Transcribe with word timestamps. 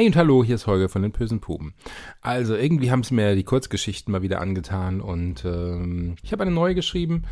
Hey 0.00 0.06
und 0.06 0.16
hallo, 0.16 0.42
hier 0.42 0.54
ist 0.54 0.66
Holger 0.66 0.88
von 0.88 1.02
den 1.02 1.12
bösen 1.12 1.40
Puben. 1.40 1.74
Also 2.22 2.56
irgendwie 2.56 2.90
haben 2.90 3.00
es 3.00 3.10
mir 3.10 3.34
die 3.34 3.44
Kurzgeschichten 3.44 4.10
mal 4.10 4.22
wieder 4.22 4.40
angetan 4.40 5.02
und 5.02 5.44
ähm, 5.44 6.16
ich 6.22 6.32
habe 6.32 6.40
eine 6.40 6.52
neue 6.52 6.74
geschrieben, 6.74 7.24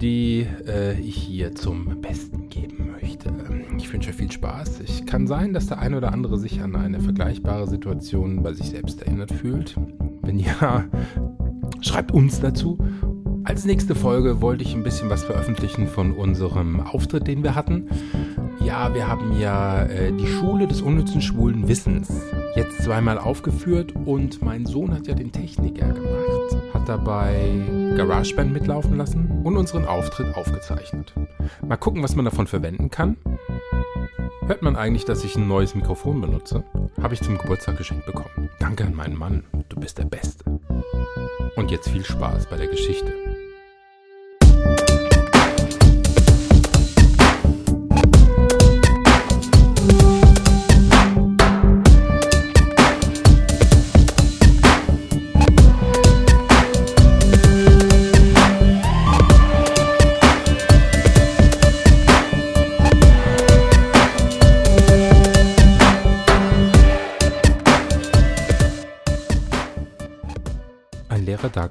die 0.00 0.46
äh, 0.64 0.96
ich 1.00 1.16
hier 1.16 1.56
zum 1.56 2.00
Besten 2.00 2.48
geben 2.50 2.92
möchte. 2.92 3.34
Ich 3.76 3.92
wünsche 3.92 4.12
viel 4.12 4.30
Spaß. 4.30 4.78
Ich 4.82 5.06
kann 5.06 5.26
sein, 5.26 5.52
dass 5.54 5.66
der 5.66 5.80
eine 5.80 5.96
oder 5.96 6.12
andere 6.12 6.38
sich 6.38 6.62
an 6.62 6.76
eine 6.76 7.00
vergleichbare 7.00 7.66
Situation 7.66 8.44
bei 8.44 8.52
sich 8.52 8.70
selbst 8.70 9.02
erinnert 9.02 9.32
fühlt. 9.32 9.74
Wenn 10.22 10.38
ja, 10.38 10.84
schreibt 11.80 12.12
uns 12.12 12.38
dazu 12.38 12.78
als 13.44 13.64
nächste 13.64 13.94
Folge 13.94 14.40
wollte 14.40 14.64
ich 14.64 14.74
ein 14.74 14.82
bisschen 14.82 15.10
was 15.10 15.24
veröffentlichen 15.24 15.86
von 15.86 16.12
unserem 16.12 16.80
Auftritt, 16.80 17.26
den 17.26 17.42
wir 17.42 17.54
hatten. 17.54 17.88
Ja, 18.60 18.94
wir 18.94 19.06
haben 19.06 19.38
ja 19.38 19.82
äh, 19.84 20.12
die 20.12 20.26
Schule 20.26 20.66
des 20.66 20.80
unnützen 20.80 21.20
schwulen 21.20 21.68
Wissens 21.68 22.10
jetzt 22.56 22.82
zweimal 22.82 23.18
aufgeführt 23.18 23.94
und 24.04 24.42
mein 24.42 24.64
Sohn 24.64 24.94
hat 24.94 25.06
ja 25.06 25.14
den 25.14 25.32
Techniker 25.32 25.88
gemacht, 25.88 26.56
hat 26.72 26.88
dabei 26.88 27.50
GarageBand 27.96 28.52
mitlaufen 28.52 28.96
lassen 28.96 29.42
und 29.44 29.56
unseren 29.56 29.84
Auftritt 29.84 30.34
aufgezeichnet. 30.36 31.12
Mal 31.66 31.76
gucken, 31.76 32.02
was 32.02 32.16
man 32.16 32.24
davon 32.24 32.46
verwenden 32.46 32.90
kann. 32.90 33.16
Hört 34.46 34.62
man 34.62 34.76
eigentlich, 34.76 35.04
dass 35.04 35.24
ich 35.24 35.36
ein 35.36 35.48
neues 35.48 35.74
Mikrofon 35.74 36.20
benutze? 36.20 36.64
Habe 37.02 37.14
ich 37.14 37.22
zum 37.22 37.38
Geburtstag 37.38 37.76
geschenkt 37.76 38.06
bekommen. 38.06 38.50
Danke 38.58 38.84
an 38.84 38.94
meinen 38.94 39.18
Mann, 39.18 39.44
du 39.68 39.80
bist 39.80 39.98
der 39.98 40.04
Beste. 40.04 40.44
Und 41.56 41.70
jetzt 41.70 41.88
viel 41.88 42.04
Spaß 42.04 42.46
bei 42.46 42.56
der 42.56 42.68
Geschichte. 42.68 43.12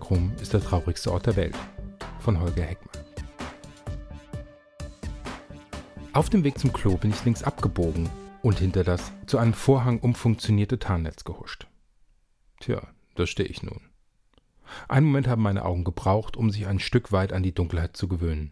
Darkroom 0.04 0.34
ist 0.42 0.52
der 0.52 0.62
traurigste 0.62 1.14
Ort 1.14 1.28
der 1.28 1.38
Welt. 1.38 1.56
Von 2.20 2.38
Holger 2.42 2.64
Heckmann. 2.64 3.06
Auf 6.12 6.30
dem 6.30 6.44
Weg 6.44 6.60
zum 6.60 6.74
Klo 6.74 6.98
bin 6.98 7.12
ich 7.12 7.24
links 7.24 7.42
abgebogen 7.42 8.10
und 8.42 8.60
hinter 8.60 8.84
das 8.84 9.14
zu 9.28 9.38
einem 9.38 9.54
Vorhang 9.54 10.00
umfunktionierte 10.00 10.78
Tarnnetz 10.78 11.24
gehuscht. 11.24 11.68
Tja, 12.60 12.86
da 13.16 13.26
stehe 13.26 13.48
ich 13.48 13.64
nun. 13.64 13.80
Einen 14.90 15.06
Moment 15.06 15.30
haben 15.30 15.42
meine 15.42 15.64
Augen 15.64 15.86
gebraucht, 15.86 16.36
um 16.36 16.52
sich 16.52 16.68
ein 16.68 16.80
Stück 16.80 17.14
weit 17.14 17.32
an 17.32 17.44
die 17.44 17.54
Dunkelheit 17.54 17.96
zu 17.96 18.10
gewöhnen. 18.10 18.52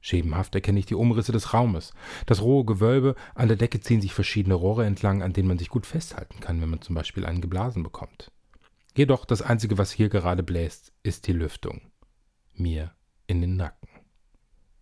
Schemenhaft 0.00 0.54
erkenne 0.54 0.78
ich 0.78 0.86
die 0.86 0.94
Umrisse 0.94 1.32
des 1.32 1.52
Raumes. 1.52 1.92
Das 2.24 2.40
rohe 2.40 2.64
Gewölbe, 2.64 3.14
an 3.34 3.48
der 3.48 3.58
Decke 3.58 3.80
ziehen 3.80 4.00
sich 4.00 4.14
verschiedene 4.14 4.54
Rohre 4.54 4.86
entlang, 4.86 5.22
an 5.22 5.34
denen 5.34 5.48
man 5.48 5.58
sich 5.58 5.68
gut 5.68 5.84
festhalten 5.84 6.40
kann, 6.40 6.62
wenn 6.62 6.70
man 6.70 6.80
zum 6.80 6.94
Beispiel 6.94 7.26
einen 7.26 7.42
geblasen 7.42 7.82
bekommt. 7.82 8.32
Jedoch 8.98 9.24
das 9.24 9.42
Einzige, 9.42 9.78
was 9.78 9.92
hier 9.92 10.08
gerade 10.08 10.42
bläst, 10.42 10.92
ist 11.04 11.28
die 11.28 11.32
Lüftung. 11.32 11.92
Mir 12.54 12.96
in 13.28 13.40
den 13.40 13.54
Nacken. 13.54 13.88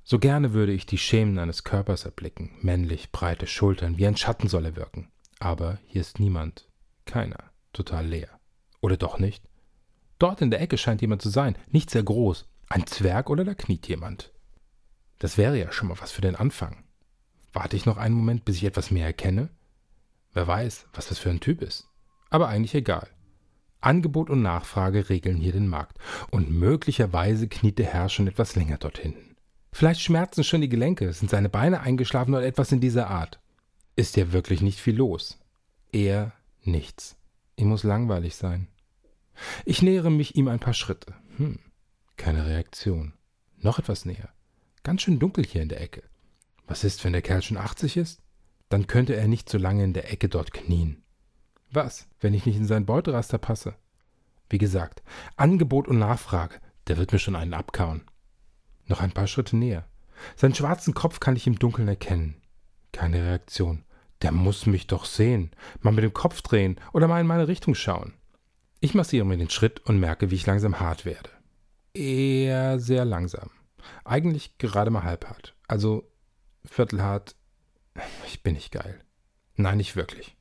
So 0.05 0.19
gerne 0.19 0.55
würde 0.55 0.73
ich 0.73 0.87
die 0.87 0.97
Schemen 0.97 1.39
eines 1.39 1.65
Körpers 1.65 2.07
erblicken, 2.07 2.57
männlich, 2.63 3.13
breite 3.13 3.47
Schultern, 3.47 3.99
wie 3.99 4.07
ein 4.07 4.17
Schatten 4.17 4.49
soll 4.49 4.65
er 4.65 4.75
wirken. 4.75 5.13
Aber 5.39 5.79
hier 5.85 6.01
ist 6.01 6.19
niemand, 6.19 6.67
keiner, 7.05 7.51
total 7.75 8.07
leer. 8.07 8.41
Oder 8.81 8.97
doch 8.97 9.19
nicht? 9.19 9.45
Dort 10.19 10.41
in 10.41 10.51
der 10.51 10.63
Ecke 10.63 10.79
scheint 10.79 11.03
jemand 11.03 11.21
zu 11.21 11.29
sein, 11.29 11.59
nicht 11.69 11.91
sehr 11.91 12.03
groß. 12.03 12.49
Ein 12.71 12.87
Zwerg 12.87 13.29
oder 13.29 13.45
da 13.45 13.53
kniet 13.53 13.87
jemand. 13.87 14.33
Das 15.19 15.37
wäre 15.37 15.59
ja 15.59 15.73
schon 15.73 15.89
mal 15.89 16.01
was 16.01 16.13
für 16.13 16.23
den 16.23 16.37
Anfang. 16.37 16.85
Warte 17.53 17.77
ich 17.77 17.85
noch 17.85 17.99
einen 17.99 18.15
Moment, 18.15 18.47
bis 18.47 18.57
ich 18.57 18.65
etwas 18.65 18.91
mehr 18.91 19.05
erkenne? 19.05 19.51
Wer 20.33 20.47
weiß, 20.47 20.87
was 20.95 21.09
das 21.09 21.19
für 21.19 21.29
ein 21.29 21.41
Typ 21.41 21.61
ist. 21.61 21.87
Aber 22.31 22.49
eigentlich 22.49 22.75
egal. 22.75 23.11
Angebot 23.87 24.31
und 24.31 24.43
Nachfrage 24.43 25.09
regeln 25.09 25.37
hier 25.37 25.53
den 25.53 25.69
Markt. 25.69 25.99
Und 26.31 26.51
möglicherweise 26.51 27.49
kniet 27.49 27.79
der 27.79 27.87
Herr 27.87 28.09
schon 28.09 28.27
etwas 28.27 28.57
länger 28.57 28.79
dort 28.79 28.99
hinten. 28.99 29.37
Vielleicht 29.73 30.01
schmerzen 30.01 30.43
schon 30.43 30.61
die 30.61 30.69
Gelenke, 30.69 31.13
sind 31.13 31.31
seine 31.31 31.49
Beine 31.49 31.81
eingeschlafen 31.81 32.35
oder 32.35 32.47
etwas 32.47 32.73
in 32.73 32.81
dieser 32.81 33.09
Art. 33.09 33.41
Ist 33.95 34.17
ja 34.17 34.33
wirklich 34.33 34.61
nicht 34.61 34.81
viel 34.81 34.97
los. 34.97 35.39
Eher 35.93 36.33
nichts. 36.65 37.17
Ihm 37.57 37.69
muss 37.69 37.85
langweilig 37.85 38.37
sein. 38.37 38.69
Ich 39.65 39.83
nähere 39.83 40.11
mich 40.11 40.35
ihm 40.35 40.49
ein 40.49 40.59
paar 40.59 40.75
Schritte. 40.75 41.15
Hm, 41.37 41.59
keine 42.17 42.47
Reaktion. 42.47 43.13
Noch 43.59 43.79
etwas 43.79 44.05
näher. 44.05 44.31
Ganz 44.83 45.03
schön 45.03 45.19
dunkel 45.19 45.45
hier 45.45 45.63
in 45.63 45.69
der 45.69 45.81
Ecke. 45.81 46.03
Was 46.67 46.85
ist, 46.85 47.05
wenn 47.05 47.13
der 47.13 47.23
Kerl 47.23 47.43
schon 47.43 47.57
80 47.57 47.97
ist? 47.97 48.23
Dann 48.69 48.87
könnte 48.87 49.15
er 49.15 49.29
nicht 49.29 49.49
so 49.49 49.59
lange 49.59 49.85
in 49.85 49.93
der 49.93 50.13
Ecke 50.13 50.29
dort 50.29 50.53
knien. 50.53 51.03
Was, 51.71 52.09
wenn 52.21 52.35
ich 52.35 52.47
nicht 52.47 52.57
in 52.57 52.67
sein 52.67 52.87
Beuteraster 52.87 53.39
passe? 53.39 53.75
Wie 54.49 54.59
gesagt, 54.59 55.03
Angebot 55.37 55.89
und 55.89 55.99
Nachfrage, 55.99 56.61
der 56.87 56.97
wird 56.97 57.13
mir 57.13 57.19
schon 57.19 57.37
einen 57.37 57.55
abkauen. 57.55 58.03
Noch 58.87 59.01
ein 59.01 59.13
paar 59.13 59.27
Schritte 59.27 59.57
näher. 59.57 59.85
Seinen 60.37 60.55
schwarzen 60.55 60.95
Kopf 60.95 61.21
kann 61.21 61.37
ich 61.37 61.47
im 61.47 61.59
Dunkeln 61.59 61.89
erkennen. 61.89 62.41
Keine 62.93 63.23
Reaktion. 63.23 63.85
Der 64.23 64.33
muss 64.33 64.67
mich 64.67 64.87
doch 64.87 65.05
sehen. 65.05 65.51
Mal 65.81 65.93
mit 65.93 66.05
dem 66.05 66.15
Kopf 66.15 66.41
drehen 66.41 66.81
oder 66.93 67.09
mal 67.09 67.21
in 67.21 67.27
meine 67.27 67.49
Richtung 67.49 67.75
schauen. 67.75 68.15
Ich 68.81 68.95
massiere 68.95 69.27
mir 69.27 69.37
den 69.37 69.51
Schritt 69.51 69.81
und 69.81 70.01
merke, 70.01 70.31
wie 70.31 70.37
ich 70.37 70.47
langsam 70.47 70.81
hart 70.81 71.05
werde. 71.05 71.31
Eher 71.93 72.79
sehr 72.79 73.05
langsam. 73.05 73.51
Eigentlich 74.05 74.59
gerade 74.59 74.91
mal 74.91 75.03
halbhart. 75.03 75.55
Also 75.67 76.11
viertelhart. 76.65 77.37
Ich 78.27 78.43
bin 78.43 78.55
nicht 78.55 78.73
geil. 78.73 79.01
Nein, 79.57 79.79
nicht 79.79 79.97
wirklich. 79.97 80.36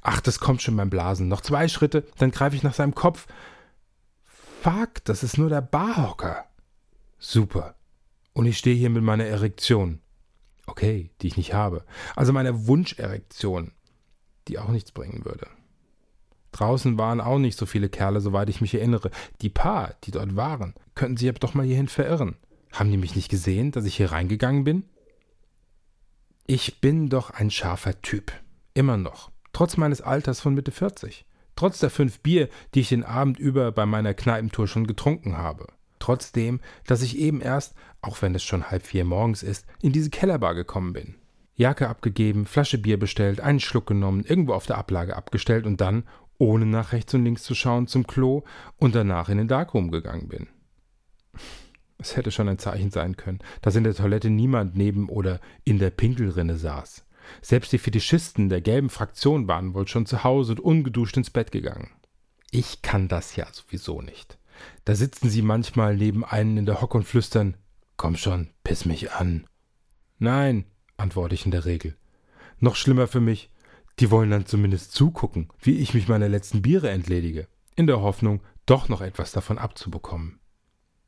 Ach, 0.00 0.20
das 0.20 0.38
kommt 0.38 0.62
schon 0.62 0.76
beim 0.76 0.90
Blasen. 0.90 1.28
Noch 1.28 1.40
zwei 1.40 1.68
Schritte, 1.68 2.06
dann 2.18 2.30
greife 2.30 2.56
ich 2.56 2.62
nach 2.62 2.74
seinem 2.74 2.94
Kopf. 2.94 3.26
Fuck, 4.62 5.04
das 5.04 5.22
ist 5.22 5.38
nur 5.38 5.48
der 5.48 5.60
Barhocker. 5.60 6.44
Super. 7.18 7.74
Und 8.32 8.46
ich 8.46 8.58
stehe 8.58 8.76
hier 8.76 8.90
mit 8.90 9.02
meiner 9.02 9.24
Erektion. 9.24 10.00
Okay, 10.66 11.10
die 11.20 11.28
ich 11.28 11.36
nicht 11.36 11.54
habe. 11.54 11.84
Also 12.16 12.32
meiner 12.32 12.66
Wunscherektion, 12.66 13.72
die 14.48 14.58
auch 14.58 14.68
nichts 14.68 14.92
bringen 14.92 15.24
würde. 15.24 15.46
Draußen 16.52 16.98
waren 16.98 17.20
auch 17.20 17.38
nicht 17.38 17.58
so 17.58 17.66
viele 17.66 17.88
Kerle, 17.88 18.20
soweit 18.20 18.48
ich 18.48 18.60
mich 18.60 18.74
erinnere. 18.74 19.10
Die 19.42 19.50
paar, 19.50 19.94
die 20.04 20.10
dort 20.10 20.36
waren, 20.36 20.74
könnten 20.94 21.16
sich 21.16 21.28
aber 21.28 21.38
doch 21.38 21.54
mal 21.54 21.66
hierhin 21.66 21.88
verirren. 21.88 22.36
Haben 22.72 22.90
die 22.90 22.96
mich 22.96 23.14
nicht 23.14 23.28
gesehen, 23.28 23.72
dass 23.72 23.84
ich 23.84 23.96
hier 23.96 24.10
reingegangen 24.10 24.64
bin? 24.64 24.84
Ich 26.46 26.80
bin 26.80 27.08
doch 27.08 27.30
ein 27.30 27.50
scharfer 27.50 28.00
Typ. 28.02 28.32
Immer 28.74 28.96
noch 28.96 29.30
trotz 29.56 29.78
meines 29.78 30.02
Alters 30.02 30.40
von 30.40 30.52
Mitte 30.52 30.70
40, 30.70 31.24
trotz 31.54 31.78
der 31.78 31.88
fünf 31.88 32.20
Bier, 32.20 32.50
die 32.74 32.80
ich 32.80 32.90
den 32.90 33.04
Abend 33.04 33.38
über 33.38 33.72
bei 33.72 33.86
meiner 33.86 34.12
Kneipentour 34.12 34.68
schon 34.68 34.86
getrunken 34.86 35.38
habe, 35.38 35.68
trotzdem, 35.98 36.60
dass 36.86 37.00
ich 37.00 37.16
eben 37.16 37.40
erst, 37.40 37.74
auch 38.02 38.20
wenn 38.20 38.34
es 38.34 38.42
schon 38.42 38.70
halb 38.70 38.84
vier 38.84 39.06
morgens 39.06 39.42
ist, 39.42 39.64
in 39.80 39.92
diese 39.92 40.10
Kellerbar 40.10 40.54
gekommen 40.54 40.92
bin. 40.92 41.14
Jacke 41.54 41.88
abgegeben, 41.88 42.44
Flasche 42.44 42.76
Bier 42.76 42.98
bestellt, 42.98 43.40
einen 43.40 43.58
Schluck 43.58 43.86
genommen, 43.86 44.24
irgendwo 44.24 44.52
auf 44.52 44.66
der 44.66 44.76
Ablage 44.76 45.16
abgestellt 45.16 45.64
und 45.64 45.80
dann, 45.80 46.04
ohne 46.36 46.66
nach 46.66 46.92
rechts 46.92 47.14
und 47.14 47.24
links 47.24 47.42
zu 47.42 47.54
schauen, 47.54 47.86
zum 47.86 48.06
Klo 48.06 48.44
und 48.76 48.94
danach 48.94 49.30
in 49.30 49.38
den 49.38 49.48
Darkroom 49.48 49.90
gegangen 49.90 50.28
bin. 50.28 50.48
Es 51.96 52.14
hätte 52.14 52.30
schon 52.30 52.50
ein 52.50 52.58
Zeichen 52.58 52.90
sein 52.90 53.16
können, 53.16 53.38
dass 53.62 53.74
in 53.74 53.84
der 53.84 53.94
Toilette 53.94 54.28
niemand 54.28 54.76
neben 54.76 55.08
oder 55.08 55.40
in 55.64 55.78
der 55.78 55.88
Pinkelrinne 55.88 56.58
saß. 56.58 57.05
Selbst 57.42 57.72
die 57.72 57.78
Fetischisten 57.78 58.48
der 58.48 58.60
gelben 58.60 58.90
Fraktion 58.90 59.48
waren 59.48 59.74
wohl 59.74 59.88
schon 59.88 60.06
zu 60.06 60.24
Hause 60.24 60.52
und 60.52 60.60
ungeduscht 60.60 61.16
ins 61.16 61.30
Bett 61.30 61.52
gegangen. 61.52 61.90
Ich 62.50 62.82
kann 62.82 63.08
das 63.08 63.36
ja 63.36 63.46
sowieso 63.52 64.02
nicht. 64.02 64.38
Da 64.84 64.94
sitzen 64.94 65.28
sie 65.28 65.42
manchmal 65.42 65.96
neben 65.96 66.24
einen 66.24 66.56
in 66.56 66.66
der 66.66 66.80
Hocke 66.80 66.98
und 66.98 67.04
flüstern: 67.04 67.56
Komm 67.96 68.16
schon, 68.16 68.50
piss 68.64 68.84
mich 68.84 69.12
an. 69.12 69.46
Nein, 70.18 70.64
antworte 70.96 71.34
ich 71.34 71.44
in 71.44 71.50
der 71.50 71.64
Regel. 71.64 71.96
Noch 72.58 72.76
schlimmer 72.76 73.06
für 73.06 73.20
mich, 73.20 73.50
die 73.98 74.10
wollen 74.10 74.30
dann 74.30 74.46
zumindest 74.46 74.92
zugucken, 74.92 75.48
wie 75.60 75.78
ich 75.78 75.94
mich 75.94 76.08
meiner 76.08 76.28
letzten 76.28 76.62
Biere 76.62 76.90
entledige, 76.90 77.48
in 77.74 77.86
der 77.86 78.00
Hoffnung, 78.00 78.42
doch 78.64 78.88
noch 78.88 79.00
etwas 79.00 79.32
davon 79.32 79.58
abzubekommen. 79.58 80.40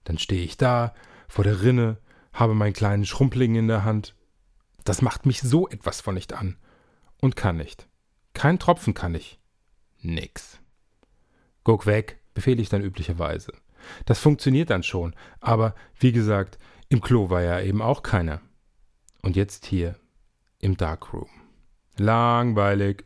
Dann 0.05 0.19
stehe 0.19 0.45
ich 0.45 0.57
da, 0.57 0.95
vor 1.29 1.45
der 1.45 1.63
Rinne, 1.63 1.99
habe 2.33 2.55
meinen 2.55 2.73
kleinen 2.73 3.05
Schrumpling 3.05 3.57
in 3.57 3.69
der 3.69 3.85
Hand 3.85 4.15
das 4.89 5.03
macht 5.03 5.27
mich 5.27 5.41
so 5.41 5.69
etwas 5.69 6.01
von 6.01 6.15
nicht 6.15 6.33
an. 6.33 6.57
Und 7.21 7.37
kann 7.37 7.57
nicht. 7.57 7.89
Kein 8.33 8.59
Tropfen 8.59 8.95
kann 8.95 9.15
ich. 9.15 9.39
Nix. 10.01 10.61
Guck 11.65 11.87
weg, 11.87 12.21
befehle 12.35 12.63
ich 12.63 12.69
dann 12.69 12.83
üblicherweise. 12.83 13.53
Das 14.07 14.19
funktioniert 14.19 14.71
dann 14.71 14.83
schon, 14.83 15.15
aber 15.41 15.75
wie 15.99 16.13
gesagt, 16.13 16.59
im 16.89 17.01
Klo 17.01 17.31
war 17.31 17.43
ja 17.43 17.61
eben 17.61 17.83
auch 17.83 18.03
keiner. 18.03 18.41
Und 19.23 19.37
jetzt 19.37 19.67
hier, 19.67 19.97
im 20.61 20.77
Darkroom. 20.77 21.29
Langweilig. 21.97 23.05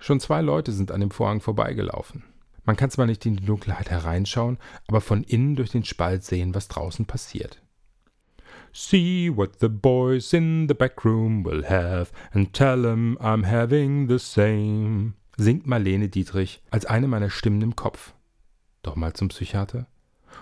Schon 0.00 0.20
zwei 0.20 0.40
Leute 0.40 0.72
sind 0.72 0.92
an 0.92 1.00
dem 1.00 1.10
Vorhang 1.10 1.40
vorbeigelaufen. 1.40 2.24
Man 2.64 2.76
kann 2.76 2.90
zwar 2.90 3.06
nicht 3.06 3.26
in 3.26 3.36
die 3.36 3.44
Dunkelheit 3.44 3.90
hereinschauen, 3.90 4.58
aber 4.86 5.00
von 5.00 5.22
innen 5.22 5.56
durch 5.56 5.70
den 5.70 5.84
Spalt 5.84 6.24
sehen, 6.24 6.54
was 6.54 6.68
draußen 6.68 7.04
passiert. 7.06 7.60
See 8.76 9.30
what 9.30 9.60
the 9.60 9.68
boys 9.68 10.32
in 10.32 10.66
the 10.66 10.74
back 10.74 11.04
room 11.04 11.44
will 11.44 11.62
have 11.62 12.10
and 12.32 12.52
tell 12.52 12.82
them 12.82 13.16
I'm 13.20 13.44
having 13.44 14.08
the 14.08 14.18
same, 14.18 15.14
singt 15.36 15.64
Marlene 15.64 16.08
Dietrich 16.08 16.60
als 16.72 16.84
eine 16.84 17.06
meiner 17.06 17.30
Stimmen 17.30 17.62
im 17.62 17.76
Kopf. 17.76 18.14
Doch 18.82 18.96
mal 18.96 19.12
zum 19.12 19.28
Psychiater. 19.28 19.86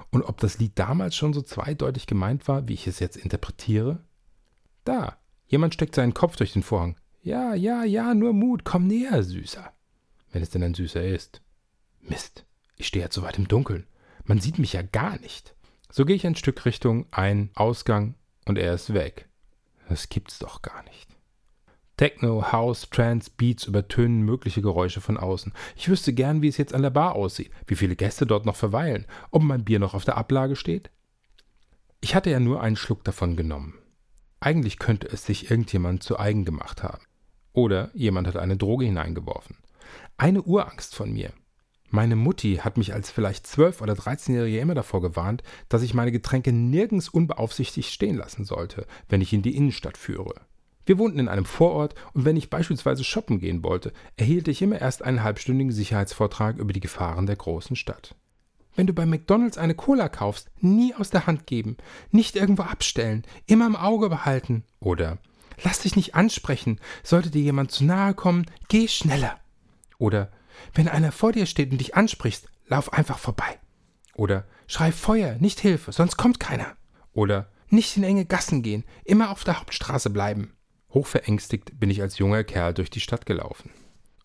Und 0.08 0.22
ob 0.22 0.40
das 0.40 0.58
Lied 0.58 0.78
damals 0.78 1.14
schon 1.14 1.34
so 1.34 1.42
zweideutig 1.42 2.06
gemeint 2.06 2.48
war, 2.48 2.66
wie 2.68 2.72
ich 2.72 2.86
es 2.86 3.00
jetzt 3.00 3.18
interpretiere? 3.18 4.02
Da, 4.84 5.18
jemand 5.46 5.74
steckt 5.74 5.94
seinen 5.94 6.14
Kopf 6.14 6.36
durch 6.36 6.54
den 6.54 6.62
Vorhang. 6.62 6.96
Ja, 7.20 7.52
ja, 7.52 7.84
ja, 7.84 8.14
nur 8.14 8.32
Mut, 8.32 8.64
komm 8.64 8.86
näher, 8.86 9.22
Süßer. 9.22 9.74
Wenn 10.30 10.42
es 10.42 10.48
denn 10.48 10.62
ein 10.62 10.74
Süßer 10.74 11.04
ist. 11.04 11.42
Mist, 12.00 12.46
ich 12.78 12.86
stehe 12.86 13.04
ja 13.04 13.10
zu 13.10 13.20
weit 13.20 13.36
im 13.36 13.46
Dunkeln. 13.46 13.86
Man 14.24 14.40
sieht 14.40 14.58
mich 14.58 14.72
ja 14.72 14.80
gar 14.80 15.20
nicht. 15.20 15.54
So 15.90 16.06
gehe 16.06 16.16
ich 16.16 16.26
ein 16.26 16.34
Stück 16.34 16.64
Richtung 16.64 17.04
Ein-, 17.10 17.50
Ausgang 17.54 18.14
und 18.46 18.58
er 18.58 18.74
ist 18.74 18.94
weg. 18.94 19.28
Das 19.88 20.08
gibt's 20.08 20.38
doch 20.38 20.62
gar 20.62 20.82
nicht. 20.84 21.08
Techno, 21.96 22.50
House, 22.52 22.88
Trance, 22.90 23.30
Beats 23.36 23.64
übertönen 23.66 24.22
mögliche 24.22 24.62
Geräusche 24.62 25.00
von 25.00 25.18
außen. 25.18 25.52
Ich 25.76 25.88
wüsste 25.88 26.12
gern, 26.12 26.42
wie 26.42 26.48
es 26.48 26.56
jetzt 26.56 26.74
an 26.74 26.82
der 26.82 26.90
Bar 26.90 27.14
aussieht, 27.14 27.52
wie 27.66 27.76
viele 27.76 27.96
Gäste 27.96 28.26
dort 28.26 28.46
noch 28.46 28.56
verweilen, 28.56 29.06
ob 29.30 29.42
mein 29.42 29.64
Bier 29.64 29.78
noch 29.78 29.94
auf 29.94 30.04
der 30.04 30.16
Ablage 30.16 30.56
steht. 30.56 30.90
Ich 32.00 32.14
hatte 32.14 32.30
ja 32.30 32.40
nur 32.40 32.60
einen 32.60 32.76
Schluck 32.76 33.04
davon 33.04 33.36
genommen. 33.36 33.78
Eigentlich 34.40 34.78
könnte 34.78 35.06
es 35.06 35.24
sich 35.24 35.50
irgendjemand 35.50 36.02
zu 36.02 36.18
eigen 36.18 36.44
gemacht 36.44 36.82
haben. 36.82 37.04
Oder 37.52 37.90
jemand 37.94 38.26
hat 38.26 38.36
eine 38.36 38.56
Droge 38.56 38.86
hineingeworfen. 38.86 39.58
Eine 40.16 40.42
Urangst 40.42 40.96
von 40.96 41.12
mir. 41.12 41.32
Meine 41.94 42.16
Mutti 42.16 42.56
hat 42.56 42.78
mich 42.78 42.94
als 42.94 43.10
vielleicht 43.10 43.44
12- 43.44 43.82
oder 43.82 43.92
13-Jährige 43.92 44.58
immer 44.60 44.74
davor 44.74 45.02
gewarnt, 45.02 45.42
dass 45.68 45.82
ich 45.82 45.92
meine 45.92 46.10
Getränke 46.10 46.50
nirgends 46.50 47.10
unbeaufsichtigt 47.10 47.92
stehen 47.92 48.16
lassen 48.16 48.46
sollte, 48.46 48.86
wenn 49.10 49.20
ich 49.20 49.34
in 49.34 49.42
die 49.42 49.54
Innenstadt 49.54 49.98
führe. 49.98 50.32
Wir 50.86 50.96
wohnten 50.96 51.18
in 51.18 51.28
einem 51.28 51.44
Vorort 51.44 51.94
und 52.14 52.24
wenn 52.24 52.38
ich 52.38 52.48
beispielsweise 52.48 53.04
shoppen 53.04 53.40
gehen 53.40 53.62
wollte, 53.62 53.92
erhielt 54.16 54.48
ich 54.48 54.62
immer 54.62 54.80
erst 54.80 55.04
einen 55.04 55.22
halbstündigen 55.22 55.70
Sicherheitsvortrag 55.70 56.56
über 56.56 56.72
die 56.72 56.80
Gefahren 56.80 57.26
der 57.26 57.36
großen 57.36 57.76
Stadt. 57.76 58.14
Wenn 58.74 58.86
du 58.86 58.94
bei 58.94 59.04
McDonalds 59.04 59.58
eine 59.58 59.74
Cola 59.74 60.08
kaufst, 60.08 60.50
nie 60.60 60.94
aus 60.94 61.10
der 61.10 61.26
Hand 61.26 61.46
geben, 61.46 61.76
nicht 62.10 62.36
irgendwo 62.36 62.62
abstellen, 62.62 63.22
immer 63.46 63.66
im 63.66 63.76
Auge 63.76 64.08
behalten. 64.08 64.64
Oder 64.80 65.18
lass 65.62 65.80
dich 65.80 65.94
nicht 65.94 66.14
ansprechen, 66.14 66.80
sollte 67.02 67.28
dir 67.28 67.42
jemand 67.42 67.70
zu 67.70 67.84
nahe 67.84 68.14
kommen, 68.14 68.46
geh 68.68 68.88
schneller. 68.88 69.36
Oder 69.98 70.30
wenn 70.74 70.88
einer 70.88 71.12
vor 71.12 71.32
dir 71.32 71.46
steht 71.46 71.72
und 71.72 71.78
dich 71.78 71.94
ansprichst, 71.94 72.48
lauf 72.66 72.92
einfach 72.92 73.18
vorbei. 73.18 73.58
Oder 74.14 74.44
schrei 74.66 74.92
Feuer, 74.92 75.36
nicht 75.38 75.60
Hilfe, 75.60 75.92
sonst 75.92 76.16
kommt 76.16 76.40
keiner. 76.40 76.76
Oder 77.12 77.50
nicht 77.68 77.96
in 77.96 78.04
enge 78.04 78.26
Gassen 78.26 78.62
gehen, 78.62 78.84
immer 79.04 79.30
auf 79.30 79.44
der 79.44 79.58
Hauptstraße 79.58 80.10
bleiben. 80.10 80.54
Hochverängstigt 80.90 81.78
bin 81.80 81.90
ich 81.90 82.02
als 82.02 82.18
junger 82.18 82.44
Kerl 82.44 82.74
durch 82.74 82.90
die 82.90 83.00
Stadt 83.00 83.24
gelaufen. 83.24 83.70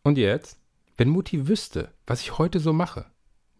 Und 0.03 0.17
jetzt? 0.17 0.57
Wenn 0.97 1.09
Mutti 1.09 1.47
wüsste, 1.47 1.93
was 2.05 2.21
ich 2.21 2.37
heute 2.37 2.59
so 2.59 2.73
mache, 2.73 3.05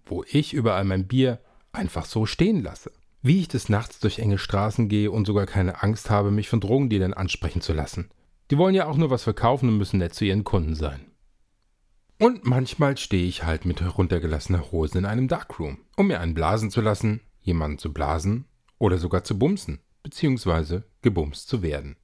wo 0.05 0.23
ich 0.27 0.53
überall 0.53 0.83
mein 0.83 1.07
Bier 1.07 1.39
einfach 1.71 2.05
so 2.05 2.25
stehen 2.25 2.63
lasse, 2.63 2.91
wie 3.21 3.39
ich 3.41 3.47
des 3.47 3.69
Nachts 3.69 3.99
durch 3.99 4.19
enge 4.19 4.37
Straßen 4.37 4.89
gehe 4.89 5.11
und 5.11 5.25
sogar 5.25 5.45
keine 5.45 5.83
Angst 5.83 6.09
habe, 6.09 6.31
mich 6.31 6.49
von 6.49 6.59
Drogendealern 6.59 7.13
ansprechen 7.13 7.61
zu 7.61 7.73
lassen. 7.73 8.09
Die 8.49 8.57
wollen 8.57 8.75
ja 8.75 8.87
auch 8.87 8.97
nur 8.97 9.09
was 9.09 9.23
verkaufen 9.23 9.69
und 9.69 9.77
müssen 9.77 9.99
nett 9.99 10.13
zu 10.13 10.25
ihren 10.25 10.43
Kunden 10.43 10.75
sein. 10.75 11.01
Und 12.19 12.45
manchmal 12.45 12.97
stehe 12.97 13.27
ich 13.27 13.43
halt 13.43 13.65
mit 13.65 13.81
heruntergelassener 13.81 14.71
Hose 14.71 14.97
in 14.97 15.05
einem 15.05 15.27
Darkroom, 15.27 15.77
um 15.95 16.07
mir 16.07 16.19
einen 16.19 16.33
blasen 16.33 16.71
zu 16.71 16.81
lassen, 16.81 17.21
jemanden 17.41 17.77
zu 17.77 17.93
blasen 17.93 18.45
oder 18.79 18.97
sogar 18.97 19.23
zu 19.23 19.37
bumsen, 19.37 19.79
beziehungsweise 20.01 20.83
gebumst 21.03 21.47
zu 21.47 21.61
werden. 21.61 21.95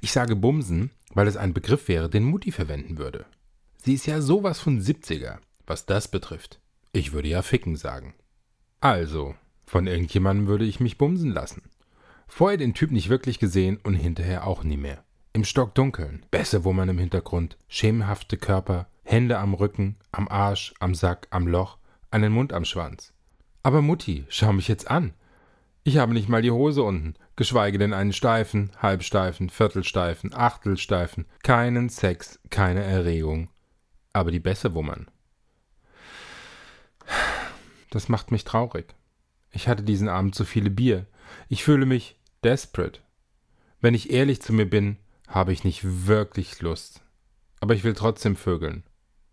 Ich 0.00 0.10
sage 0.10 0.34
bumsen, 0.34 0.90
weil 1.14 1.28
es 1.28 1.36
ein 1.36 1.54
Begriff 1.54 1.86
wäre, 1.86 2.10
den 2.10 2.24
Mutti 2.24 2.50
verwenden 2.50 2.98
würde. 2.98 3.24
Sie 3.76 3.94
ist 3.94 4.06
ja 4.06 4.20
sowas 4.20 4.58
von 4.58 4.80
70er, 4.80 5.38
was 5.66 5.86
das 5.86 6.08
betrifft. 6.08 6.60
Ich 6.92 7.12
würde 7.12 7.28
ja 7.28 7.42
ficken 7.42 7.76
sagen. 7.76 8.14
Also, 8.80 9.36
von 9.64 9.86
irgendjemandem 9.86 10.48
würde 10.48 10.64
ich 10.64 10.80
mich 10.80 10.98
bumsen 10.98 11.30
lassen. 11.30 11.62
Vorher 12.26 12.58
den 12.58 12.74
Typ 12.74 12.90
nicht 12.90 13.10
wirklich 13.10 13.38
gesehen 13.38 13.78
und 13.82 13.94
hinterher 13.94 14.46
auch 14.46 14.64
nie 14.64 14.76
mehr. 14.76 15.04
Im 15.32 15.44
Stockdunkeln, 15.44 16.26
Bässewummern 16.30 16.88
im 16.88 16.98
Hintergrund, 16.98 17.56
schemenhafte 17.68 18.36
Körper, 18.36 18.88
Hände 19.12 19.38
am 19.38 19.52
Rücken, 19.52 19.96
am 20.10 20.26
Arsch, 20.26 20.72
am 20.80 20.94
Sack, 20.94 21.26
am 21.28 21.46
Loch, 21.46 21.76
einen 22.10 22.32
Mund 22.32 22.54
am 22.54 22.64
Schwanz. 22.64 23.12
Aber 23.62 23.82
Mutti, 23.82 24.24
schau 24.30 24.54
mich 24.54 24.68
jetzt 24.68 24.90
an. 24.90 25.12
Ich 25.84 25.98
habe 25.98 26.14
nicht 26.14 26.30
mal 26.30 26.40
die 26.40 26.50
Hose 26.50 26.82
unten, 26.82 27.12
geschweige 27.36 27.76
denn 27.76 27.92
einen 27.92 28.14
steifen, 28.14 28.72
halbsteifen, 28.78 29.50
viertelsteifen, 29.50 30.32
achtelsteifen, 30.32 31.26
keinen 31.42 31.90
Sex, 31.90 32.40
keine 32.48 32.84
Erregung. 32.84 33.50
Aber 34.14 34.30
die 34.30 34.40
Bässe 34.40 34.72
wummern. 34.72 35.10
Das 37.90 38.08
macht 38.08 38.30
mich 38.30 38.44
traurig. 38.44 38.94
Ich 39.50 39.68
hatte 39.68 39.82
diesen 39.82 40.08
Abend 40.08 40.34
zu 40.34 40.46
viele 40.46 40.70
Bier. 40.70 41.04
Ich 41.50 41.64
fühle 41.64 41.84
mich 41.84 42.18
desperate. 42.42 43.00
Wenn 43.78 43.92
ich 43.92 44.10
ehrlich 44.10 44.40
zu 44.40 44.54
mir 44.54 44.70
bin, 44.70 44.96
habe 45.28 45.52
ich 45.52 45.64
nicht 45.64 46.06
wirklich 46.06 46.62
Lust. 46.62 47.02
Aber 47.60 47.74
ich 47.74 47.84
will 47.84 47.92
trotzdem 47.92 48.36
vögeln. 48.36 48.84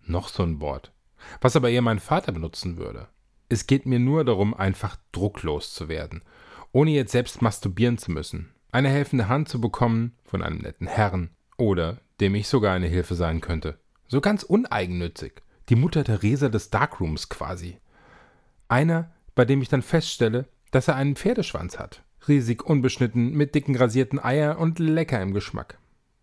Noch 0.10 0.28
so 0.28 0.42
ein 0.42 0.60
Wort. 0.60 0.92
Was 1.40 1.56
aber 1.56 1.70
eher 1.70 1.84
mein 1.84 2.00
Vater 2.00 2.32
benutzen 2.32 2.78
würde. 2.78 3.08
Es 3.48 3.68
geht 3.68 3.86
mir 3.86 4.00
nur 4.00 4.26
darum, 4.26 4.56
einfach 4.56 4.98
drucklos 5.12 5.74
zu 5.74 5.88
werden, 5.88 6.24
ohne 6.72 6.92
jetzt 6.92 7.12
selbst 7.12 7.44
masturbieren 7.44 8.00
zu 8.00 8.12
müssen, 8.12 8.50
eine 8.72 8.90
helfende 8.90 9.28
Hand 9.28 9.50
zu 9.50 9.62
bekommen 9.62 10.16
von 10.26 10.42
einem 10.42 10.60
netten 10.60 10.88
Herrn 10.88 11.30
oder 11.58 12.02
dem 12.20 12.34
ich 12.34 12.48
sogar 12.48 12.74
eine 12.74 12.88
Hilfe 12.88 13.14
sein 13.14 13.40
könnte. 13.40 13.78
So 14.08 14.20
ganz 14.20 14.42
uneigennützig. 14.42 15.44
Die 15.70 15.76
Mutter 15.76 16.04
Theresa 16.04 16.50
des 16.50 16.72
Darkrooms 16.72 17.30
quasi. 17.30 17.78
Einer, 18.68 19.12
bei 19.36 19.46
dem 19.46 19.62
ich 19.62 19.70
dann 19.70 19.84
feststelle, 19.84 20.48
dass 20.72 20.88
er 20.88 20.96
einen 20.96 21.16
Pferdeschwanz 21.16 21.78
hat. 21.78 22.04
Riesig 22.28 22.66
unbeschnitten, 22.66 23.34
mit 23.34 23.54
dicken 23.54 23.76
rasierten 23.76 24.20
Eier 24.20 24.58
und 24.58 24.80
lecker 24.80 25.22
im 25.22 25.34
Geschmack. 25.34 25.78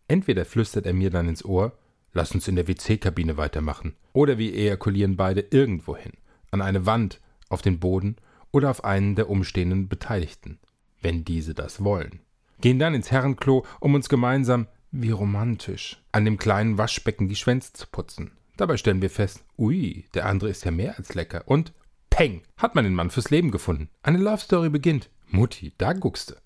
Entweder 0.09 0.44
flüstert 0.44 0.87
er 0.87 0.94
mir 0.94 1.11
dann 1.11 1.29
ins 1.29 1.44
Ohr, 1.44 1.79
Lass 2.12 2.32
uns 2.32 2.49
in 2.49 2.56
der 2.56 2.69
WC-Kabine 2.69 3.37
weitermachen. 3.37 3.97
Oder 4.12 4.38
wir 4.38 4.55
ejakulieren 4.55 5.16
beide 5.16 5.40
irgendwohin. 5.50 6.12
An 6.50 6.62
eine 6.62 6.87
Wand, 6.87 7.21
auf 7.49 7.62
den 7.62 7.78
Boden 7.78 8.16
oder 8.50 8.71
auf 8.71 8.85
einen 8.85 9.14
der 9.14 9.28
umstehenden 9.28 9.88
Beteiligten, 9.88 10.59
wenn 11.00 11.25
diese 11.25 11.54
das 11.54 11.85
wollen. 11.85 12.21
Gehen 12.61 12.78
dann 12.78 12.95
ins 12.95 13.11
Herrenklo, 13.11 13.66
um 13.81 13.95
uns 13.95 14.09
gemeinsam, 14.09 14.66
wie 14.90 15.11
romantisch, 15.11 16.02
an 16.12 16.25
dem 16.25 16.38
kleinen 16.38 16.78
Waschbecken 16.78 17.28
die 17.28 17.37
Schwänze 17.37 17.73
zu 17.75 17.87
putzen. 17.87 18.33
Dabei 18.57 18.78
stellen 18.78 19.02
wir 19.02 19.11
fest, 19.11 19.45
ui, 19.59 20.07
der 20.14 20.26
andere 20.26 20.49
ist 20.49 20.64
ja 20.64 20.71
mehr 20.71 20.97
als 20.97 21.14
lecker. 21.14 21.42
Und 21.47 21.75
peng, 22.09 22.42
hat 22.57 22.75
man 22.75 22.85
den 22.85 22.95
Mann 22.95 23.11
fürs 23.11 23.31
Leben 23.31 23.50
gefunden. 23.50 23.90
Eine 24.02 24.19
Love 24.19 24.38
Story 24.38 24.71
beginnt. 24.71 25.11
Mutti, 25.28 25.75
da 25.76 25.92
guckste. 25.92 26.38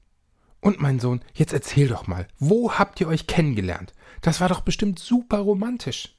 Und 0.60 0.80
mein 0.80 1.00
Sohn, 1.00 1.22
jetzt 1.34 1.52
erzähl 1.52 1.88
doch 1.88 2.06
mal, 2.06 2.28
wo 2.38 2.72
habt 2.72 3.00
ihr 3.00 3.08
euch 3.08 3.26
kennengelernt? 3.26 3.92
Das 4.20 4.40
war 4.40 4.48
doch 4.48 4.60
bestimmt 4.60 4.98
super 4.98 5.38
romantisch. 5.38 6.18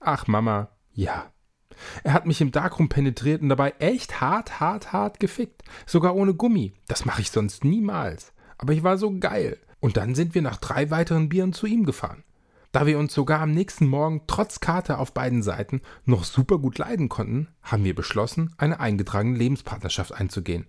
Ach, 0.00 0.26
Mama, 0.26 0.70
ja. 0.94 1.30
Er 2.02 2.12
hat 2.12 2.26
mich 2.26 2.40
im 2.40 2.52
Darkroom 2.52 2.88
penetriert 2.88 3.42
und 3.42 3.48
dabei 3.48 3.74
echt 3.78 4.20
hart, 4.20 4.60
hart, 4.60 4.92
hart 4.92 5.20
gefickt. 5.20 5.62
Sogar 5.86 6.14
ohne 6.14 6.34
Gummi. 6.34 6.72
Das 6.86 7.04
mache 7.04 7.20
ich 7.20 7.30
sonst 7.30 7.64
niemals. 7.64 8.32
Aber 8.58 8.72
ich 8.72 8.82
war 8.82 8.98
so 8.98 9.18
geil. 9.18 9.58
Und 9.80 9.96
dann 9.96 10.14
sind 10.14 10.34
wir 10.34 10.42
nach 10.42 10.58
drei 10.58 10.90
weiteren 10.90 11.28
Bieren 11.28 11.52
zu 11.52 11.66
ihm 11.66 11.84
gefahren. 11.84 12.24
Da 12.70 12.86
wir 12.86 12.98
uns 12.98 13.12
sogar 13.12 13.40
am 13.40 13.52
nächsten 13.52 13.86
Morgen 13.86 14.22
trotz 14.26 14.60
Kater 14.60 14.98
auf 14.98 15.12
beiden 15.12 15.42
Seiten 15.42 15.82
noch 16.06 16.24
super 16.24 16.58
gut 16.58 16.78
leiden 16.78 17.10
konnten, 17.10 17.48
haben 17.62 17.84
wir 17.84 17.94
beschlossen, 17.94 18.54
eine 18.56 18.80
eingetragene 18.80 19.36
Lebenspartnerschaft 19.36 20.14
einzugehen. 20.14 20.66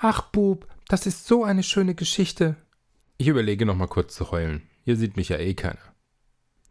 Ach, 0.00 0.22
Bub, 0.22 0.66
das 0.90 1.06
ist 1.06 1.28
so 1.28 1.44
eine 1.44 1.62
schöne 1.62 1.94
Geschichte. 1.94 2.56
Ich 3.16 3.28
überlege 3.28 3.64
noch 3.64 3.76
mal 3.76 3.86
kurz 3.86 4.12
zu 4.16 4.32
heulen. 4.32 4.62
Hier 4.84 4.96
sieht 4.96 5.16
mich 5.16 5.28
ja 5.28 5.38
eh 5.38 5.54
keiner. 5.54 5.94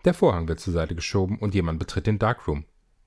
Der 0.04 0.14
Vorhang 0.14 0.50
wird 0.50 0.60
zur 0.60 0.74
Seite 0.74 0.94
geschoben 0.94 1.40
und 1.40 1.56
jemand 1.56 1.80
betritt 1.80 2.06
den 2.06 2.20
Darkroom. 2.20 2.66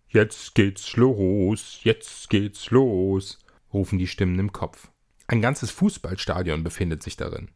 Jetzt 0.09 0.55
geht's 0.55 0.97
los, 0.97 1.81
jetzt 1.83 2.31
geht's 2.31 2.71
los, 2.71 3.39
rufen 3.75 3.99
die 3.99 4.07
Stimmen 4.07 4.39
im 4.39 4.53
Kopf. 4.53 4.91
Ein 5.27 5.43
ganzes 5.43 5.71
Fußballstadion 5.71 6.65
befindet 6.65 7.03
sich 7.03 7.19
darin. 7.19 7.51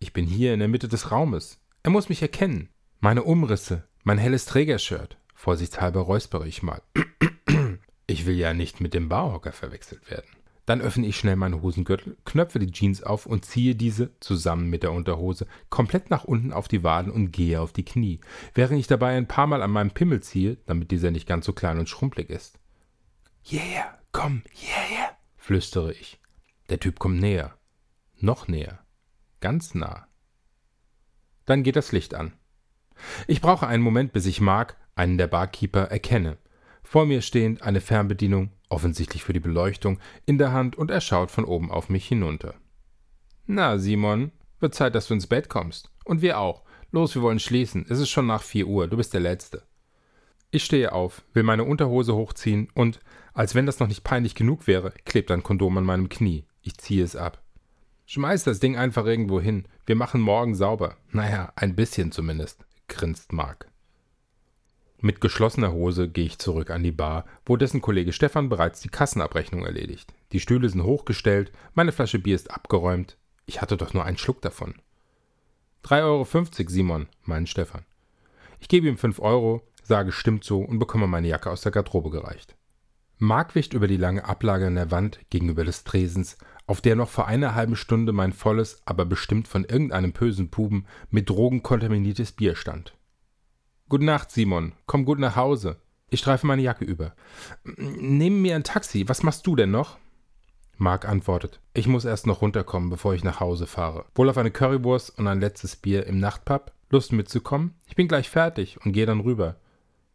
Ich 0.00 0.12
bin 0.12 0.26
hier 0.26 0.52
in 0.52 0.58
der 0.58 0.68
Mitte 0.68 0.88
des 0.88 1.12
Raumes. 1.12 1.60
Er 1.84 1.90
muss 1.90 2.08
mich 2.08 2.20
erkennen. 2.20 2.68
Meine 2.98 3.22
Umrisse, 3.22 3.86
mein 4.02 4.18
helles 4.18 4.44
Trägershirt. 4.44 5.18
Vorsichtshalber 5.36 6.00
räuspere 6.00 6.48
ich 6.48 6.62
mal. 6.64 6.82
Ich 8.08 8.26
will 8.26 8.34
ja 8.34 8.54
nicht 8.54 8.80
mit 8.80 8.92
dem 8.92 9.08
Barhocker 9.08 9.52
verwechselt 9.52 10.10
werden. 10.10 10.28
Dann 10.70 10.82
öffne 10.82 11.04
ich 11.04 11.16
schnell 11.16 11.34
meinen 11.34 11.62
Hosengürtel, 11.62 12.16
knöpfe 12.24 12.60
die 12.60 12.70
Jeans 12.70 13.02
auf 13.02 13.26
und 13.26 13.44
ziehe 13.44 13.74
diese, 13.74 14.16
zusammen 14.20 14.70
mit 14.70 14.84
der 14.84 14.92
Unterhose, 14.92 15.48
komplett 15.68 16.10
nach 16.10 16.22
unten 16.22 16.52
auf 16.52 16.68
die 16.68 16.84
Waden 16.84 17.10
und 17.10 17.32
gehe 17.32 17.60
auf 17.60 17.72
die 17.72 17.84
Knie, 17.84 18.20
während 18.54 18.78
ich 18.78 18.86
dabei 18.86 19.16
ein 19.16 19.26
paar 19.26 19.48
Mal 19.48 19.62
an 19.62 19.72
meinem 19.72 19.90
Pimmel 19.90 20.22
ziehe, 20.22 20.58
damit 20.66 20.92
dieser 20.92 21.10
nicht 21.10 21.26
ganz 21.26 21.44
so 21.44 21.52
klein 21.52 21.80
und 21.80 21.88
schrumpelig 21.88 22.30
ist. 22.30 22.60
Yeah, 23.50 23.98
komm, 24.12 24.42
yeah, 24.62 24.96
yeah, 24.96 25.10
flüstere 25.36 25.92
ich. 25.92 26.20
Der 26.68 26.78
Typ 26.78 27.00
kommt 27.00 27.18
näher. 27.18 27.52
Noch 28.20 28.46
näher. 28.46 28.78
Ganz 29.40 29.74
nah. 29.74 30.06
Dann 31.46 31.64
geht 31.64 31.74
das 31.74 31.90
Licht 31.90 32.14
an. 32.14 32.32
Ich 33.26 33.40
brauche 33.40 33.66
einen 33.66 33.82
Moment, 33.82 34.12
bis 34.12 34.24
ich 34.24 34.40
Mark, 34.40 34.76
einen 34.94 35.18
der 35.18 35.26
Barkeeper, 35.26 35.90
erkenne. 35.90 36.38
Vor 36.90 37.06
mir 37.06 37.22
stehend 37.22 37.62
eine 37.62 37.80
Fernbedienung, 37.80 38.50
offensichtlich 38.68 39.22
für 39.22 39.32
die 39.32 39.38
Beleuchtung, 39.38 40.00
in 40.26 40.38
der 40.38 40.50
Hand 40.50 40.74
und 40.74 40.90
er 40.90 41.00
schaut 41.00 41.30
von 41.30 41.44
oben 41.44 41.70
auf 41.70 41.88
mich 41.88 42.04
hinunter. 42.04 42.54
Na, 43.46 43.78
Simon, 43.78 44.32
wird 44.58 44.74
Zeit, 44.74 44.96
dass 44.96 45.06
du 45.06 45.14
ins 45.14 45.28
Bett 45.28 45.48
kommst. 45.48 45.92
Und 46.04 46.20
wir 46.20 46.40
auch. 46.40 46.64
Los, 46.90 47.14
wir 47.14 47.22
wollen 47.22 47.38
schließen. 47.38 47.86
Es 47.88 48.00
ist 48.00 48.08
schon 48.10 48.26
nach 48.26 48.42
vier 48.42 48.66
Uhr. 48.66 48.88
Du 48.88 48.96
bist 48.96 49.14
der 49.14 49.20
Letzte. 49.20 49.62
Ich 50.50 50.64
stehe 50.64 50.90
auf, 50.90 51.22
will 51.32 51.44
meine 51.44 51.62
Unterhose 51.62 52.16
hochziehen 52.16 52.66
und, 52.74 52.98
als 53.34 53.54
wenn 53.54 53.66
das 53.66 53.78
noch 53.78 53.86
nicht 53.86 54.02
peinlich 54.02 54.34
genug 54.34 54.66
wäre, 54.66 54.92
klebt 55.04 55.30
ein 55.30 55.44
Kondom 55.44 55.78
an 55.78 55.84
meinem 55.84 56.08
Knie. 56.08 56.44
Ich 56.60 56.76
ziehe 56.76 57.04
es 57.04 57.14
ab. 57.14 57.40
Schmeiß 58.06 58.42
das 58.42 58.58
Ding 58.58 58.76
einfach 58.76 59.06
irgendwo 59.06 59.40
hin. 59.40 59.68
Wir 59.86 59.94
machen 59.94 60.20
morgen 60.20 60.56
sauber. 60.56 60.96
Naja, 61.12 61.52
ein 61.54 61.76
bisschen 61.76 62.10
zumindest, 62.10 62.66
grinst 62.88 63.32
Mark. 63.32 63.69
Mit 65.02 65.22
geschlossener 65.22 65.72
Hose 65.72 66.08
gehe 66.08 66.26
ich 66.26 66.38
zurück 66.38 66.70
an 66.70 66.82
die 66.82 66.92
Bar, 66.92 67.24
wo 67.46 67.56
dessen 67.56 67.80
Kollege 67.80 68.12
Stefan 68.12 68.50
bereits 68.50 68.80
die 68.80 68.90
Kassenabrechnung 68.90 69.64
erledigt. 69.64 70.12
Die 70.32 70.40
Stühle 70.40 70.68
sind 70.68 70.84
hochgestellt, 70.84 71.52
meine 71.74 71.92
Flasche 71.92 72.18
Bier 72.18 72.34
ist 72.34 72.50
abgeräumt. 72.50 73.16
Ich 73.46 73.62
hatte 73.62 73.78
doch 73.78 73.94
nur 73.94 74.04
einen 74.04 74.18
Schluck 74.18 74.42
davon. 74.42 74.74
3,50 75.84 76.02
Euro, 76.02 76.26
Simon, 76.68 77.08
meint 77.24 77.48
Stefan. 77.48 77.86
Ich 78.60 78.68
gebe 78.68 78.88
ihm 78.88 78.98
5 78.98 79.20
Euro, 79.20 79.62
sage 79.82 80.12
stimmt 80.12 80.44
so 80.44 80.60
und 80.60 80.78
bekomme 80.78 81.06
meine 81.06 81.28
Jacke 81.28 81.50
aus 81.50 81.62
der 81.62 81.72
Garderobe 81.72 82.10
gereicht. 82.10 82.54
Mark 83.16 83.54
wischt 83.54 83.72
über 83.72 83.88
die 83.88 83.96
lange 83.96 84.26
Ablage 84.26 84.66
an 84.66 84.74
der 84.74 84.90
Wand 84.90 85.20
gegenüber 85.30 85.64
des 85.64 85.84
Tresens, 85.84 86.36
auf 86.66 86.82
der 86.82 86.94
noch 86.94 87.08
vor 87.08 87.26
einer 87.26 87.54
halben 87.54 87.76
Stunde 87.76 88.12
mein 88.12 88.34
volles, 88.34 88.82
aber 88.84 89.06
bestimmt 89.06 89.48
von 89.48 89.64
irgendeinem 89.64 90.12
bösen 90.12 90.50
Puben 90.50 90.84
mit 91.10 91.30
Drogen 91.30 91.62
kontaminiertes 91.62 92.32
Bier 92.32 92.54
stand. 92.54 92.94
Gute 93.90 94.04
Nacht, 94.04 94.30
Simon. 94.30 94.72
Komm 94.86 95.04
gut 95.04 95.18
nach 95.18 95.34
Hause. 95.34 95.74
Ich 96.10 96.20
streife 96.20 96.46
meine 96.46 96.62
Jacke 96.62 96.84
über. 96.84 97.12
Nehmen 97.64 98.40
mir 98.40 98.54
ein 98.54 98.62
Taxi. 98.62 99.08
Was 99.08 99.24
machst 99.24 99.44
du 99.48 99.56
denn 99.56 99.72
noch? 99.72 99.98
Mark 100.78 101.08
antwortet. 101.08 101.58
Ich 101.74 101.88
muss 101.88 102.04
erst 102.04 102.24
noch 102.24 102.40
runterkommen, 102.40 102.88
bevor 102.88 103.14
ich 103.14 103.24
nach 103.24 103.40
Hause 103.40 103.66
fahre. 103.66 104.04
Wohl 104.14 104.30
auf 104.30 104.38
eine 104.38 104.52
Currywurst 104.52 105.18
und 105.18 105.26
ein 105.26 105.40
letztes 105.40 105.74
Bier 105.74 106.06
im 106.06 106.20
Nachtpub? 106.20 106.70
Lust 106.88 107.12
mitzukommen? 107.12 107.74
Ich 107.88 107.96
bin 107.96 108.06
gleich 108.06 108.30
fertig 108.30 108.78
und 108.84 108.92
gehe 108.92 109.06
dann 109.06 109.22
rüber. 109.22 109.56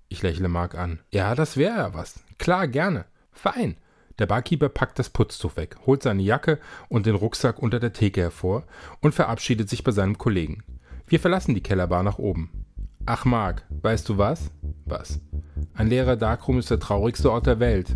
Ich 0.07 0.21
lächle 0.21 0.47
Mark 0.47 0.75
an. 0.75 1.01
Ja, 1.11 1.35
das 1.35 1.57
wäre 1.57 1.75
ja 1.75 1.93
was. 1.93 2.23
Klar, 2.37 2.69
gerne. 2.69 3.03
Fein. 3.33 3.75
Der 4.19 4.25
Barkeeper 4.25 4.69
packt 4.69 4.99
das 4.99 5.09
Putztuch 5.09 5.57
weg, 5.57 5.75
holt 5.85 6.01
seine 6.01 6.23
Jacke 6.23 6.61
und 6.87 7.05
den 7.05 7.15
Rucksack 7.15 7.59
unter 7.59 7.81
der 7.81 7.91
Theke 7.91 8.21
hervor 8.21 8.63
und 9.01 9.13
verabschiedet 9.13 9.67
sich 9.67 9.83
bei 9.83 9.91
seinem 9.91 10.17
Kollegen. 10.17 10.63
Wir 11.07 11.19
verlassen 11.19 11.53
die 11.53 11.63
Kellerbar 11.63 12.01
nach 12.01 12.19
oben. 12.19 12.64
Ach 13.07 13.23
Mark, 13.23 13.65
weißt 13.83 14.09
du 14.09 14.17
was? 14.17 14.49
Was? 14.85 15.19
Ein 15.75 15.87
leerer 15.87 16.15
Darkroom 16.15 16.57
ist 16.57 16.71
der 16.71 16.79
traurigste 16.79 17.31
Ort 17.31 17.45
der 17.45 17.59
Welt. 17.59 17.95